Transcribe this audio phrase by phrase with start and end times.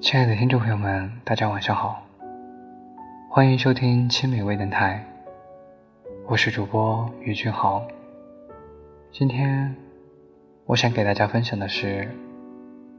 [0.00, 2.02] 亲爱的听众朋友们，大家晚上好，
[3.28, 5.04] 欢迎收听青美微电台，
[6.26, 7.86] 我是主播于俊豪。
[9.12, 9.74] 今天
[10.66, 12.08] 我想给大家分享的是，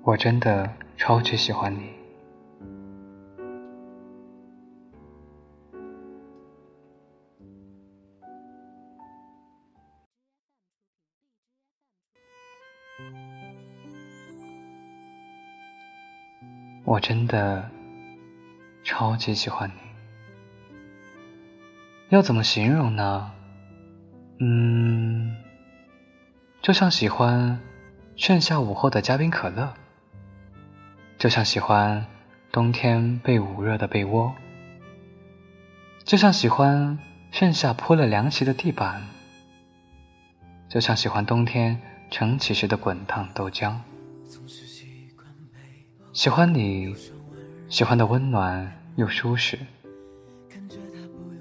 [0.04, 1.99] 我真的超级喜欢你。
[16.90, 17.70] 我真的
[18.84, 19.76] 超级喜欢你，
[22.10, 23.32] 要怎么形容呢？
[24.40, 25.38] 嗯，
[26.64, 27.60] 就像喜欢
[28.16, 29.72] 盛夏午后的加冰可乐，
[31.20, 32.08] 就像喜欢
[32.52, 34.34] 冬天被捂热的被窝，
[36.04, 36.98] 就像喜欢
[37.30, 39.04] 盛夏铺了凉席的地板，
[40.68, 43.76] 就像喜欢冬天盛起时的滚烫豆浆。
[46.20, 46.94] 喜欢你，
[47.70, 49.58] 喜欢的温暖又舒适，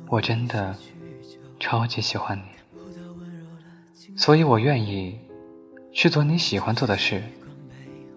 [0.07, 0.73] 我真的
[1.59, 2.45] 超级喜欢你，
[4.17, 5.19] 所以我愿意
[5.93, 7.21] 去做你喜欢做的事，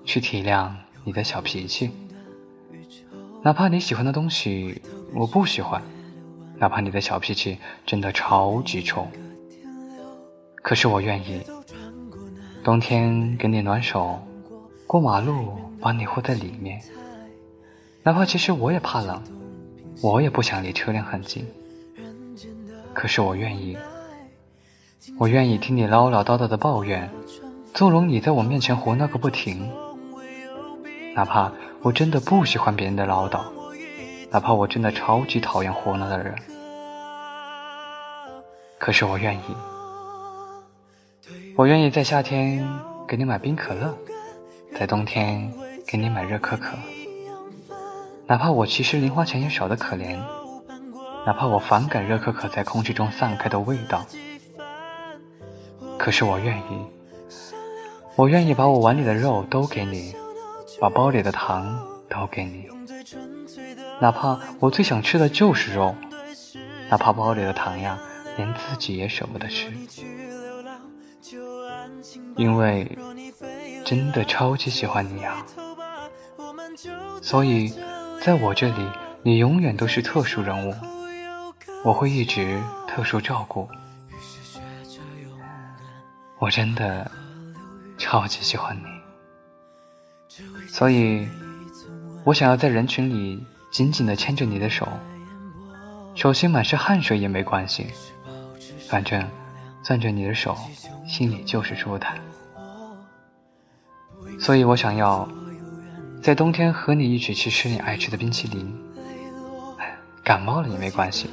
[0.06, 0.72] 去体谅
[1.04, 1.90] 你的小脾气，
[3.42, 4.80] 哪怕你喜欢的东西
[5.16, 5.82] 我不喜欢，
[6.58, 9.12] 哪怕你的小脾气真的超级冲，
[10.58, 11.42] 可是我愿意
[12.64, 14.22] 冬天给你暖手，
[14.92, 15.56] 过马路。
[15.80, 16.80] 把你护在里面，
[18.04, 19.24] 哪怕其实我也怕冷，
[20.02, 21.48] 我也不想离车辆很近。
[22.94, 23.76] 可是我愿意，
[25.18, 27.10] 我愿意听你唠唠叨叨的抱怨，
[27.74, 29.72] 纵容你在我面前胡闹个不停。
[31.16, 33.42] 哪怕我真的不喜欢别人的唠叨，
[34.30, 36.36] 哪怕我真的超级讨厌胡闹的人，
[38.78, 39.56] 可是我愿意，
[41.56, 42.70] 我愿意在夏天
[43.08, 43.98] 给你买冰可乐，
[44.82, 45.54] 在冬天。
[45.86, 46.76] 给你买热可可，
[48.26, 50.18] 哪怕我其实零花钱也少得可怜，
[51.24, 54.04] 哪怕我反感热可可在空气中散开的味道，
[56.00, 56.64] 可是我愿意，
[58.16, 60.16] 我愿意把我碗里的肉都给你，
[60.80, 62.66] 把包里的糖都给你，
[64.00, 65.94] 哪怕我最想吃的就是肉，
[66.90, 68.00] 哪怕包里的糖呀，
[68.36, 69.72] 连自己也舍不得吃，
[72.36, 72.98] 因为
[73.92, 75.46] 真的超级喜欢你呀。
[77.22, 77.74] 所以，
[78.22, 78.90] 在我这里，
[79.22, 80.74] 你永远都是特殊人物，
[81.84, 82.58] 我会一直
[82.88, 83.68] 特殊照顾。
[86.40, 87.12] 我真的
[87.98, 88.86] 超级喜欢你，
[90.70, 91.28] 所以，
[92.24, 94.88] 我想要在人群里紧紧地牵着你的手，
[96.16, 97.88] 手心满是汗水也没关系，
[98.88, 99.22] 反正
[99.84, 100.58] 攥着你的手，
[101.06, 102.18] 心里就是舒坦。
[104.42, 105.30] 所以我想要。
[106.22, 108.80] 在冬天和你一起去吃你爱吃的冰淇淋，
[110.24, 111.32] 感冒了也没关系，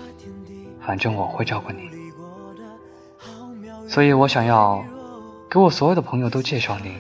[0.81, 1.91] 反正我会照顾你。
[3.87, 4.83] 所以我想要
[5.51, 6.97] 给我所有的朋友都介绍你，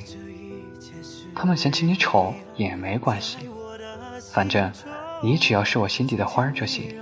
[1.34, 3.38] 他们嫌弃你丑也没关系，
[4.34, 4.70] 反正
[5.22, 6.94] 你只要是我心底的花儿就行。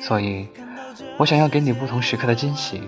[0.00, 0.46] 所以，
[1.18, 2.80] 我想要给你不同时刻的惊喜，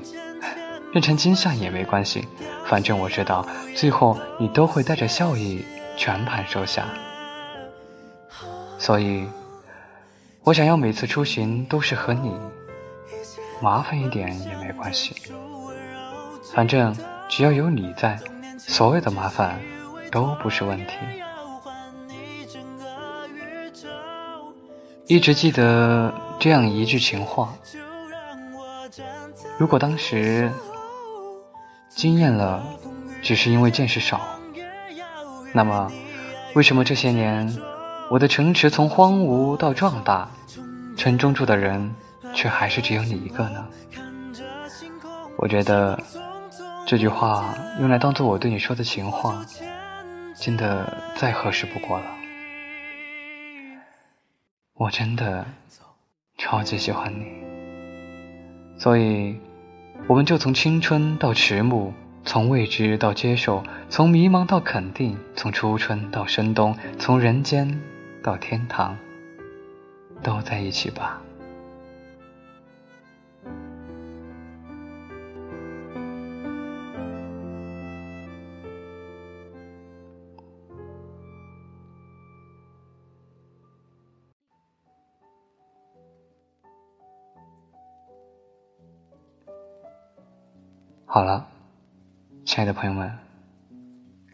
[0.92, 2.26] 变成惊吓也没关系，
[2.66, 5.64] 反正我知道最后你都会带着笑意。
[5.98, 6.84] 全盘收下，
[8.78, 9.26] 所以，
[10.42, 12.38] 我想要每次出行都是和你，
[13.62, 15.16] 麻烦一点也没关系，
[16.52, 16.94] 反正
[17.30, 18.20] 只要有你在，
[18.58, 19.58] 所有的麻烦
[20.12, 20.92] 都不是问题。
[25.06, 27.54] 一直记得这样一句情话：
[29.56, 30.52] 如果当时
[31.96, 32.62] 惊艳了，
[33.22, 34.20] 只是因为见识少。
[35.54, 35.90] 那么，
[36.54, 37.56] 为什么这些年，
[38.10, 40.28] 我的城池从荒芜到壮大，
[40.94, 41.94] 城中住的人
[42.34, 43.66] 却还是只有你一个呢？
[45.38, 45.98] 我觉得
[46.86, 49.42] 这句话用来当做我对你说的情话，
[50.38, 52.04] 真的再合适不过了。
[54.74, 55.46] 我真的
[56.36, 57.24] 超级喜欢你，
[58.78, 59.40] 所以
[60.08, 61.92] 我们就从青春到迟暮。
[62.24, 67.80] 从未知到接受，从迷茫到肯定，从初春到深冬，从人间
[68.20, 68.96] 到天堂，
[70.24, 71.22] 都在一起吧。
[91.08, 91.46] 好了，
[92.44, 93.10] 亲爱的朋友们，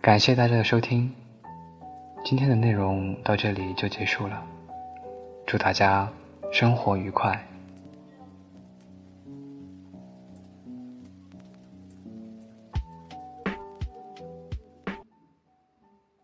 [0.01, 1.13] 感谢大家的收听，
[2.25, 4.43] 今天的内容到这里就结束了。
[5.47, 6.09] 祝大家
[6.51, 7.47] 生活愉快。